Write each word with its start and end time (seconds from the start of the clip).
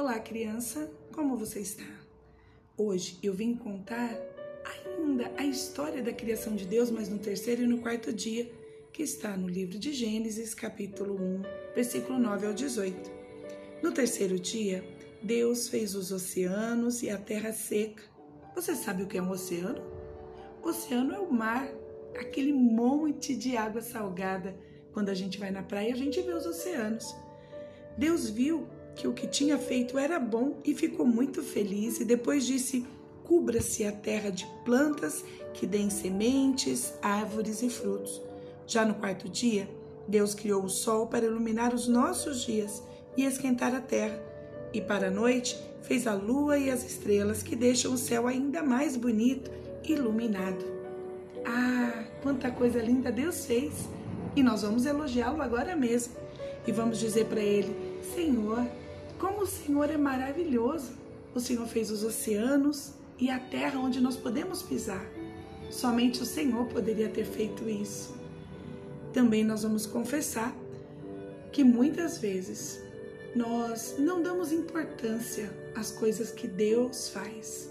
Olá, 0.00 0.18
criança, 0.18 0.90
como 1.12 1.36
você 1.36 1.60
está? 1.60 1.84
Hoje 2.74 3.18
eu 3.22 3.34
vim 3.34 3.54
contar 3.54 4.18
ainda 4.64 5.30
a 5.36 5.44
história 5.44 6.02
da 6.02 6.10
criação 6.10 6.56
de 6.56 6.64
Deus, 6.64 6.90
mas 6.90 7.10
no 7.10 7.18
terceiro 7.18 7.64
e 7.64 7.66
no 7.66 7.82
quarto 7.82 8.10
dia, 8.10 8.50
que 8.94 9.02
está 9.02 9.36
no 9.36 9.46
livro 9.46 9.78
de 9.78 9.92
Gênesis, 9.92 10.54
capítulo 10.54 11.20
1, 11.20 11.42
versículo 11.74 12.18
9 12.18 12.46
ao 12.46 12.54
18. 12.54 13.10
No 13.82 13.92
terceiro 13.92 14.38
dia, 14.38 14.82
Deus 15.22 15.68
fez 15.68 15.94
os 15.94 16.10
oceanos 16.10 17.02
e 17.02 17.10
a 17.10 17.18
terra 17.18 17.52
seca. 17.52 18.02
Você 18.54 18.74
sabe 18.74 19.02
o 19.02 19.06
que 19.06 19.18
é 19.18 19.22
um 19.22 19.30
oceano? 19.30 19.82
O 20.62 20.68
oceano 20.68 21.14
é 21.14 21.18
o 21.18 21.30
mar, 21.30 21.70
aquele 22.18 22.54
monte 22.54 23.36
de 23.36 23.54
água 23.54 23.82
salgada. 23.82 24.58
Quando 24.94 25.10
a 25.10 25.14
gente 25.14 25.38
vai 25.38 25.50
na 25.50 25.62
praia, 25.62 25.92
a 25.92 25.96
gente 25.96 26.22
vê 26.22 26.32
os 26.32 26.46
oceanos. 26.46 27.14
Deus 27.98 28.30
viu 28.30 28.66
que 28.94 29.08
o 29.08 29.12
que 29.12 29.26
tinha 29.26 29.58
feito 29.58 29.98
era 29.98 30.18
bom 30.18 30.58
e 30.64 30.74
ficou 30.74 31.06
muito 31.06 31.42
feliz, 31.42 32.00
e 32.00 32.04
depois 32.04 32.44
disse: 32.44 32.86
Cubra-se 33.24 33.84
a 33.84 33.92
terra 33.92 34.30
de 34.30 34.46
plantas 34.64 35.24
que 35.54 35.66
deem 35.66 35.90
sementes, 35.90 36.92
árvores 37.00 37.62
e 37.62 37.70
frutos. 37.70 38.20
Já 38.66 38.84
no 38.84 38.94
quarto 38.94 39.28
dia, 39.28 39.68
Deus 40.06 40.34
criou 40.34 40.64
o 40.64 40.68
sol 40.68 41.06
para 41.06 41.24
iluminar 41.24 41.74
os 41.74 41.86
nossos 41.86 42.44
dias 42.44 42.82
e 43.16 43.24
esquentar 43.24 43.74
a 43.74 43.80
terra, 43.80 44.20
e 44.72 44.80
para 44.80 45.08
a 45.08 45.10
noite 45.10 45.56
fez 45.82 46.06
a 46.06 46.14
lua 46.14 46.58
e 46.58 46.70
as 46.70 46.84
estrelas 46.84 47.42
que 47.42 47.56
deixam 47.56 47.92
o 47.92 47.98
céu 47.98 48.26
ainda 48.26 48.62
mais 48.62 48.96
bonito 48.96 49.50
e 49.84 49.92
iluminado. 49.92 50.64
Ah, 51.44 52.04
quanta 52.22 52.50
coisa 52.50 52.80
linda 52.80 53.10
Deus 53.10 53.46
fez! 53.46 53.88
E 54.36 54.42
nós 54.42 54.62
vamos 54.62 54.86
elogiá-lo 54.86 55.42
agora 55.42 55.74
mesmo 55.74 56.14
e 56.66 56.72
vamos 56.72 56.98
dizer 56.98 57.26
para 57.26 57.40
ele: 57.40 57.74
Senhor, 58.14 58.66
como 59.18 59.42
o 59.42 59.46
Senhor 59.46 59.90
é 59.90 59.96
maravilhoso! 59.96 60.92
O 61.34 61.40
Senhor 61.40 61.66
fez 61.66 61.90
os 61.90 62.02
oceanos 62.02 62.92
e 63.18 63.30
a 63.30 63.38
terra 63.38 63.78
onde 63.78 64.00
nós 64.00 64.16
podemos 64.16 64.62
pisar. 64.62 65.06
Somente 65.70 66.22
o 66.22 66.26
Senhor 66.26 66.66
poderia 66.66 67.08
ter 67.08 67.24
feito 67.24 67.68
isso. 67.68 68.14
Também 69.12 69.44
nós 69.44 69.62
vamos 69.62 69.86
confessar 69.86 70.56
que 71.52 71.62
muitas 71.62 72.18
vezes 72.18 72.80
nós 73.34 73.94
não 73.98 74.22
damos 74.22 74.50
importância 74.50 75.50
às 75.74 75.92
coisas 75.92 76.32
que 76.32 76.48
Deus 76.48 77.10
faz. 77.10 77.70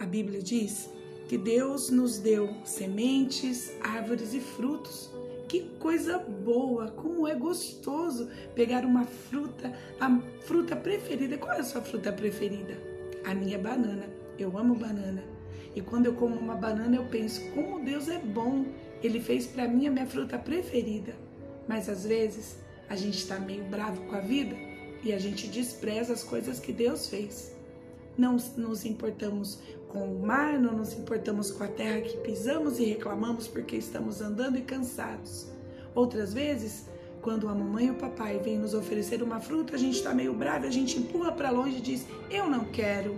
A 0.00 0.06
Bíblia 0.06 0.42
diz 0.42 0.88
que 1.28 1.38
Deus 1.38 1.90
nos 1.90 2.18
deu 2.18 2.52
sementes, 2.64 3.72
árvores 3.80 4.34
e 4.34 4.40
frutos 4.40 5.10
que 5.48 5.62
coisa 5.80 6.18
boa, 6.18 6.88
como 6.90 7.26
é 7.26 7.34
gostoso 7.34 8.28
pegar 8.54 8.84
uma 8.84 9.04
fruta, 9.04 9.72
a 9.98 10.20
fruta 10.42 10.76
preferida. 10.76 11.38
Qual 11.38 11.52
é 11.52 11.60
a 11.60 11.64
sua 11.64 11.80
fruta 11.80 12.12
preferida? 12.12 12.78
A 13.24 13.34
minha 13.34 13.56
é 13.56 13.58
banana. 13.58 14.04
Eu 14.38 14.56
amo 14.58 14.74
banana. 14.74 15.24
E 15.74 15.80
quando 15.80 16.06
eu 16.06 16.14
como 16.14 16.36
uma 16.36 16.54
banana, 16.54 16.96
eu 16.96 17.04
penso 17.06 17.40
como 17.52 17.84
Deus 17.84 18.08
é 18.08 18.18
bom. 18.18 18.66
Ele 19.02 19.20
fez 19.20 19.46
para 19.46 19.66
mim 19.66 19.86
a 19.86 19.90
minha 19.90 20.06
fruta 20.06 20.38
preferida. 20.38 21.14
Mas 21.66 21.88
às 21.88 22.04
vezes 22.04 22.58
a 22.88 22.94
gente 22.94 23.18
está 23.18 23.38
meio 23.38 23.64
bravo 23.64 24.02
com 24.06 24.16
a 24.16 24.20
vida 24.20 24.54
e 25.02 25.12
a 25.12 25.18
gente 25.18 25.46
despreza 25.48 26.12
as 26.12 26.22
coisas 26.22 26.60
que 26.60 26.72
Deus 26.72 27.08
fez 27.08 27.57
não 28.18 28.36
nos 28.56 28.84
importamos 28.84 29.60
com 29.88 30.12
o 30.12 30.26
mar, 30.26 30.58
não 30.58 30.76
nos 30.76 30.92
importamos 30.92 31.50
com 31.52 31.62
a 31.62 31.68
terra 31.68 32.00
que 32.00 32.16
pisamos 32.18 32.78
e 32.78 32.84
reclamamos 32.84 33.46
porque 33.46 33.76
estamos 33.76 34.20
andando 34.20 34.58
e 34.58 34.62
cansados. 34.62 35.46
Outras 35.94 36.34
vezes, 36.34 36.86
quando 37.22 37.48
a 37.48 37.54
mamãe 37.54 37.86
e 37.86 37.90
o 37.92 37.94
papai 37.94 38.38
vêm 38.38 38.58
nos 38.58 38.74
oferecer 38.74 39.22
uma 39.22 39.40
fruta, 39.40 39.76
a 39.76 39.78
gente 39.78 39.96
está 39.96 40.12
meio 40.12 40.34
bravo, 40.34 40.66
a 40.66 40.70
gente 40.70 40.98
empurra 40.98 41.32
para 41.32 41.50
longe 41.50 41.78
e 41.78 41.80
diz: 41.80 42.04
Eu 42.28 42.50
não 42.50 42.64
quero. 42.64 43.16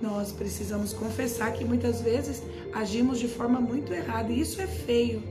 Nós 0.00 0.32
precisamos 0.32 0.92
confessar 0.92 1.52
que 1.52 1.64
muitas 1.64 2.00
vezes 2.00 2.42
agimos 2.72 3.18
de 3.18 3.28
forma 3.28 3.60
muito 3.60 3.92
errada 3.94 4.30
e 4.32 4.40
isso 4.40 4.60
é 4.60 4.66
feio 4.66 5.22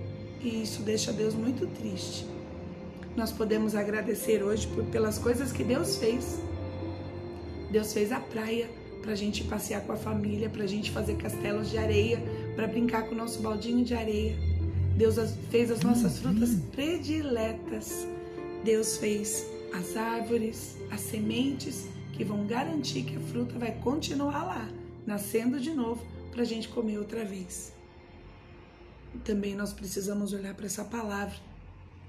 e 0.41 0.63
isso 0.63 0.81
deixa 0.81 1.12
Deus 1.12 1.34
muito 1.35 1.67
triste. 1.67 2.28
Nós 3.16 3.31
podemos 3.31 3.75
agradecer 3.75 4.44
hoje 4.44 4.67
por, 4.67 4.84
pelas 4.85 5.17
coisas 5.17 5.52
que 5.52 5.63
Deus 5.63 5.97
fez 5.97 6.40
Deus 7.75 7.91
fez 7.91 8.09
a 8.13 8.22
praia 8.22 8.69
para 9.02 9.12
a 9.12 9.16
gente 9.16 9.44
passear 9.44 9.81
com 9.81 9.91
a 9.91 9.97
família, 9.97 10.50
para 10.50 10.63
a 10.63 10.66
gente 10.66 10.91
fazer 10.91 11.18
castelos 11.18 11.69
de 11.69 11.78
areia, 11.78 12.24
para 12.56 12.68
brincar 12.68 13.03
com 13.03 13.13
o 13.13 13.18
nosso 13.18 13.41
baldinho 13.41 13.84
de 13.84 13.94
areia. 13.94 14.34
Deus 14.96 15.18
fez 15.52 15.69
as 15.69 15.81
nossas 15.81 16.19
frutas 16.19 16.52
prediletas. 16.72 18.08
Deus 18.64 18.96
fez 18.96 19.46
as 19.74 19.97
árvores, 19.97 20.78
as 20.90 21.02
sementes 21.02 21.85
que 22.14 22.24
vão 22.24 22.47
garantir 22.47 23.03
que 23.03 23.18
a 23.18 23.19
fruta 23.19 23.59
vai 23.59 23.74
continuar 23.80 24.46
lá, 24.46 24.69
nascendo 25.06 25.59
de 25.59 25.72
novo 25.72 26.02
para 26.31 26.44
a 26.44 26.46
gente 26.46 26.69
comer 26.69 26.97
outra 26.97 27.25
vez. 27.25 27.74
Também 29.25 29.53
nós 29.53 29.74
precisamos 29.74 30.31
olhar 30.31 30.53
para 30.53 30.66
essa 30.66 30.85
palavra 30.85 31.35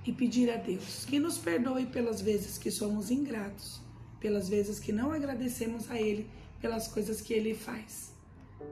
e 0.07 0.13
pedir 0.13 0.49
a 0.49 0.59
Deus 0.59 1.05
que 1.05 1.19
nos 1.19 1.37
perdoe 1.37 1.87
pelas 1.87 2.21
vezes 2.21 2.57
que 2.57 2.71
somos 2.71 3.11
ingratos 3.11 3.85
pelas 4.21 4.49
vezes 4.49 4.79
que 4.79 4.93
não 4.93 5.13
agradecemos 5.13 5.91
a 5.91 6.01
Ele 6.01 6.29
pelas 6.61 6.89
coisas 6.89 7.21
que 7.21 7.33
Ele 7.35 7.55
faz. 7.55 8.13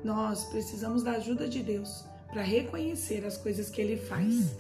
Nós 0.03 0.45
precisamos 0.45 1.03
da 1.03 1.13
ajuda 1.13 1.49
de 1.49 1.63
Deus 1.63 2.05
para 2.31 2.43
reconhecer 2.43 3.25
as 3.25 3.37
coisas 3.37 3.69
que 3.71 3.81
Ele 3.81 3.97
faz. 3.97 4.57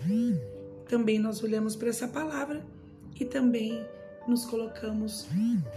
Também 0.89 1.19
nós 1.19 1.43
olhamos 1.43 1.75
para 1.75 1.89
essa 1.89 2.07
palavra 2.07 2.65
e 3.19 3.25
também 3.25 3.85
nos 4.27 4.45
colocamos 4.45 5.27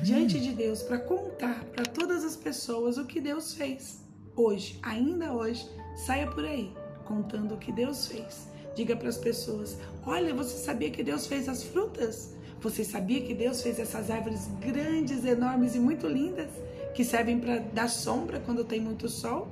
diante 0.02 0.40
de 0.40 0.54
Deus 0.54 0.82
para 0.82 0.98
contar 1.00 1.64
para 1.66 1.86
todas 1.86 2.24
as 2.24 2.36
pessoas 2.36 2.98
o 2.98 3.06
que 3.06 3.20
Deus 3.20 3.54
fez. 3.54 4.02
Hoje, 4.36 4.80
ainda 4.84 5.34
hoje, 5.34 5.68
saia 6.06 6.28
por 6.28 6.46
aí 6.46 6.72
contando 7.06 7.56
o 7.56 7.58
que 7.58 7.72
Deus 7.72 8.08
fez. 8.08 8.48
Diga 8.76 8.96
para 8.96 9.10
as 9.10 9.18
pessoas: 9.18 9.78
Olha, 10.06 10.34
você 10.34 10.58
sabia 10.58 10.92
que 10.92 11.04
Deus 11.04 11.26
fez 11.26 11.50
as 11.50 11.64
frutas? 11.64 12.36
Você 12.62 12.84
sabia 12.84 13.22
que 13.22 13.34
Deus 13.34 13.62
fez 13.62 13.80
essas 13.80 14.10
árvores 14.10 14.50
grandes, 14.60 15.24
enormes 15.24 15.76
e 15.76 15.80
muito 15.80 16.08
lindas 16.08 16.50
que 16.96 17.04
servem 17.04 17.40
para 17.40 17.60
dar 17.60 17.90
sombra 17.90 18.40
quando 18.40 18.64
tem 18.64 18.80
muito 18.80 19.08
sol? 19.08 19.48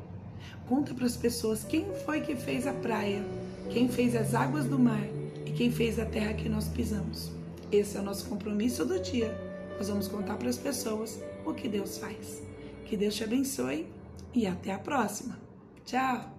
Conta 0.68 0.94
para 0.94 1.06
as 1.06 1.16
pessoas 1.16 1.64
quem 1.64 1.86
foi 2.06 2.22
que 2.22 2.36
fez 2.36 2.66
a 2.66 2.74
praia, 2.74 3.24
quem 3.70 3.88
fez 3.88 4.16
as 4.16 4.34
águas 4.34 4.66
do 4.66 4.80
mar 4.80 5.06
e 5.46 5.52
quem 5.52 5.72
fez 5.72 6.00
a 6.00 6.06
terra 6.06 6.34
que 6.34 6.50
nós 6.50 6.68
pisamos. 6.68 7.32
Esse 7.72 7.98
é 7.98 8.00
o 8.00 8.04
nosso 8.04 8.28
compromisso 8.28 8.84
do 8.86 9.00
dia. 9.00 9.36
Nós 9.78 9.90
vamos 9.90 10.08
contar 10.08 10.38
para 10.38 10.50
as 10.50 10.58
pessoas 10.58 11.20
o 11.46 11.54
que 11.54 11.68
Deus 11.68 11.98
faz. 11.98 12.42
Que 12.86 12.98
Deus 12.98 13.16
te 13.16 13.24
abençoe 13.24 13.86
e 14.34 14.48
até 14.48 14.74
a 14.74 14.80
próxima. 14.80 15.38
Tchau! 15.86 16.35